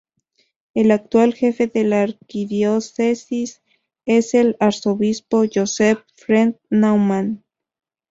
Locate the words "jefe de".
1.35-1.83